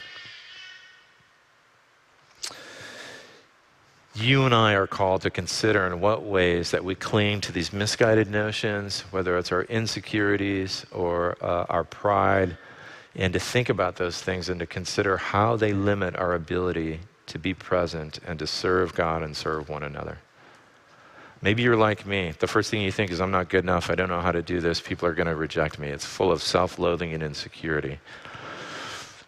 [4.16, 7.74] you and I are called to consider in what ways that we cling to these
[7.74, 12.57] misguided notions, whether it's our insecurities or uh, our pride,
[13.16, 17.39] and to think about those things and to consider how they limit our ability to
[17.39, 20.18] be present and to serve God and serve one another.
[21.41, 22.34] Maybe you're like me.
[22.39, 23.89] The first thing you think is, I'm not good enough.
[23.89, 24.80] I don't know how to do this.
[24.80, 25.89] People are going to reject me.
[25.89, 27.99] It's full of self loathing and insecurity.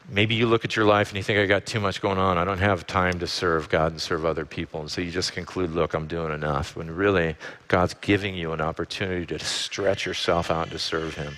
[0.10, 2.38] Maybe you look at your life and you think, I got too much going on.
[2.38, 4.80] I don't have time to serve God and serve other people.
[4.80, 6.78] And so you just conclude, look, I'm doing enough.
[6.78, 7.36] When really,
[7.68, 11.36] God's giving you an opportunity to stretch yourself out to serve Him.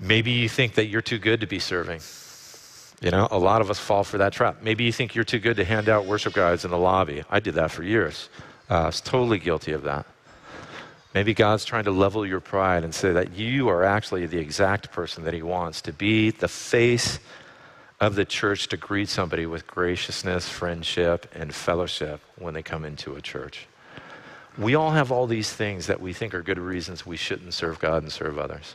[0.00, 2.00] Maybe you think that you're too good to be serving.
[3.00, 4.60] You know, a lot of us fall for that trap.
[4.60, 7.22] Maybe you think you're too good to hand out worship guides in the lobby.
[7.30, 8.28] I did that for years.
[8.68, 10.06] Uh, I was totally guilty of that.
[11.14, 14.90] Maybe God's trying to level your pride and say that you are actually the exact
[14.90, 17.20] person that He wants to be the face
[18.00, 23.14] of the church to greet somebody with graciousness, friendship, and fellowship when they come into
[23.14, 23.68] a church.
[24.58, 27.78] We all have all these things that we think are good reasons we shouldn't serve
[27.78, 28.74] God and serve others.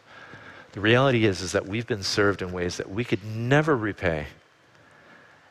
[0.72, 4.28] The reality is, is that we've been served in ways that we could never repay.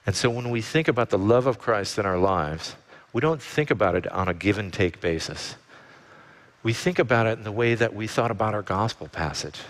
[0.07, 2.77] And so when we think about the love of Christ in our lives,
[3.13, 5.57] we don't think about it on a give and take basis
[6.63, 9.61] we think about it in the way that we thought about our gospel passage.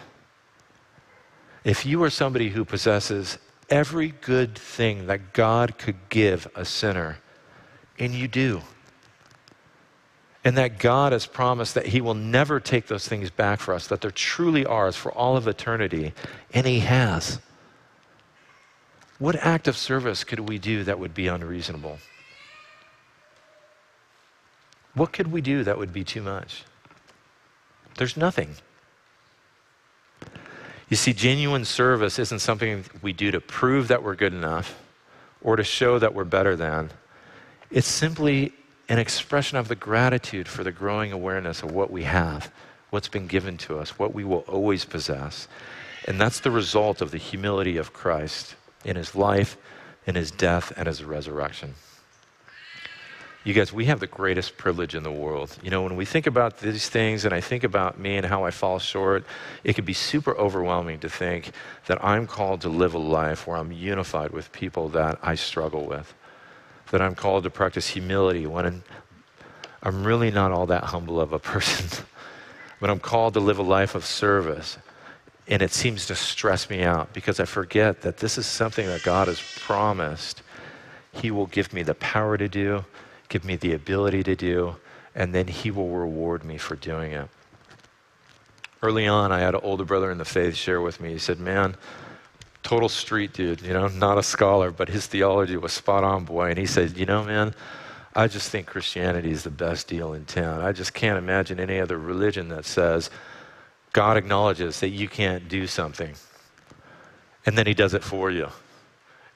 [1.65, 7.19] If you are somebody who possesses every good thing that God could give a sinner,
[7.99, 8.63] and you do,
[10.45, 13.87] and that God has promised that He will never take those things back for us,
[13.89, 16.15] that they're truly ours for all of eternity,
[16.55, 17.41] and He has.
[19.19, 21.99] What act of service could we do that would be unreasonable?
[24.95, 26.65] What could we do that would be too much?
[27.99, 28.55] There's nothing.
[30.89, 34.81] You see, genuine service isn't something we do to prove that we're good enough
[35.43, 36.91] or to show that we're better than.
[37.71, 38.53] It's simply
[38.89, 42.51] an expression of the gratitude for the growing awareness of what we have,
[42.89, 45.47] what's been given to us, what we will always possess.
[46.07, 49.59] And that's the result of the humility of Christ in his life,
[50.07, 51.75] in his death, and his resurrection.
[53.45, 55.57] You guys, we have the greatest privilege in the world.
[55.63, 58.45] You know, when we think about these things and I think about me and how
[58.45, 59.25] I fall short,
[59.63, 61.53] it can be super overwhelming to think
[61.87, 65.87] that I'm called to live a life where I'm unified with people that I struggle
[65.87, 66.13] with,
[66.91, 68.83] that I'm called to practice humility when
[69.85, 72.05] I'm really not all that humble of a person,
[72.81, 74.79] but I'm called to live a life of service.
[75.47, 79.05] And it seems to stress me out because I forget that this is something that
[79.05, 80.43] God has promised
[81.13, 82.85] He will give me the power to do
[83.29, 84.77] give me the ability to do,
[85.15, 87.29] and then He will reward me for doing it.
[88.83, 91.13] Early on, I had an older brother in the faith share with me.
[91.13, 91.77] He said, Man,
[92.63, 96.51] total street dude, you know, not a scholar, but his theology was spot on, boy.
[96.51, 97.55] And he said, You know, man,
[98.15, 100.61] I just think Christianity is the best deal in town.
[100.61, 103.11] I just can't imagine any other religion that says
[103.93, 106.15] God acknowledges that you can't do something,
[107.47, 108.49] and then He does it for you.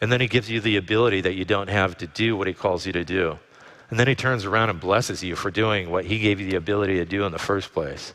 [0.01, 2.55] And then He gives you the ability that you don't have to do what He
[2.55, 3.39] calls you to do.
[3.93, 6.57] And then he turns around and blesses you for doing what he gave you the
[6.57, 8.15] ability to do in the first place.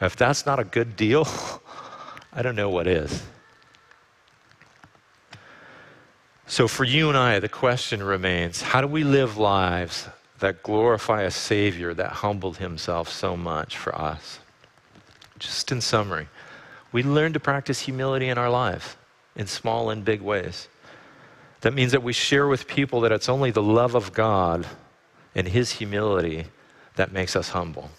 [0.00, 1.28] If that's not a good deal,
[2.32, 3.22] I don't know what is.
[6.46, 11.24] So, for you and I, the question remains how do we live lives that glorify
[11.24, 14.38] a Savior that humbled himself so much for us?
[15.38, 16.28] Just in summary,
[16.92, 18.96] we learn to practice humility in our lives
[19.36, 20.66] in small and big ways.
[21.60, 24.66] That means that we share with people that it's only the love of God
[25.34, 26.46] and His humility
[26.96, 27.90] that makes us humble.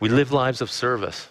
[0.00, 1.28] We live lives of service.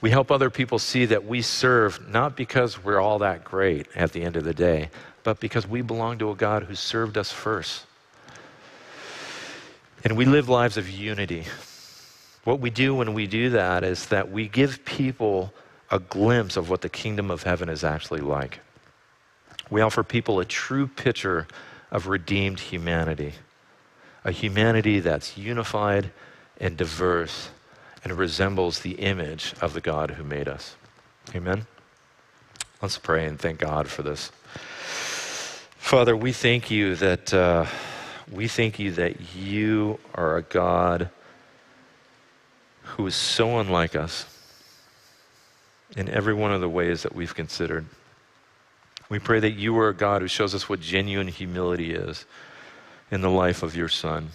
[0.00, 4.12] We help other people see that we serve not because we're all that great at
[4.12, 4.90] the end of the day,
[5.22, 7.86] but because we belong to a God who served us first.
[10.04, 11.44] And we live lives of unity.
[12.44, 15.52] What we do when we do that is that we give people
[15.90, 18.60] a glimpse of what the kingdom of heaven is actually like.
[19.70, 21.46] We offer people a true picture
[21.92, 23.34] of redeemed humanity,
[24.24, 26.10] a humanity that's unified
[26.58, 27.50] and diverse
[28.02, 30.74] and resembles the image of the God who made us.
[31.34, 31.66] Amen?
[32.80, 34.32] Let's pray and thank God for this.
[35.76, 37.66] Father, we thank you that uh,
[38.30, 41.10] we thank you that you are a God
[42.82, 44.26] who is so unlike us
[45.94, 47.84] in every one of the ways that we've considered.
[49.08, 52.24] We pray that you are a God who shows us what genuine humility is
[53.10, 54.30] in the life of your Son.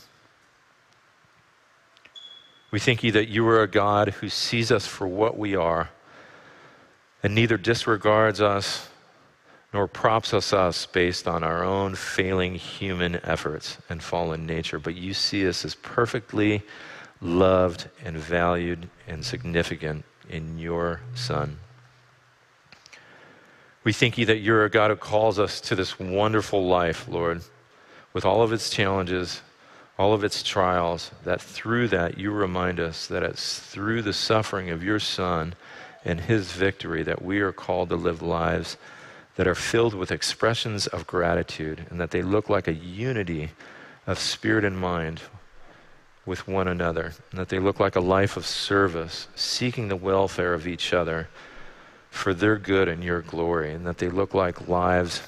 [2.69, 5.89] We thank you that you are a God who sees us for what we are
[7.23, 8.89] and neither disregards us
[9.73, 14.95] nor props us us based on our own failing human efforts and fallen nature, but
[14.95, 16.63] you see us as perfectly
[17.21, 21.57] loved and valued and significant in your Son.
[23.87, 27.41] We thank you that you're a God who calls us to this wonderful life, Lord,
[28.11, 29.41] with all of its challenges,
[29.97, 34.69] all of its trials, that through that you remind us that it's through the suffering
[34.71, 35.55] of your Son
[36.03, 38.75] and his victory that we are called to live lives
[39.37, 43.51] that are filled with expressions of gratitude and that they look like a unity
[44.05, 45.21] of spirit and mind
[46.25, 50.53] with one another, and that they look like a life of service, seeking the welfare
[50.53, 51.29] of each other
[52.17, 55.21] for their good and your glory, and that they look like lives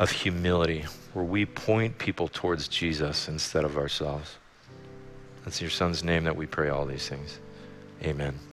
[0.00, 4.36] of humility where we point people towards Jesus instead of ourselves.
[5.46, 7.38] It's your son's name that we pray all these things.
[8.02, 8.40] Amen.